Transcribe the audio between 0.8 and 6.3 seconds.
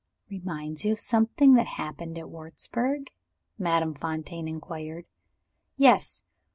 you of something that happened at Wurzburg?" Madame Fontaine inquired. "Yes.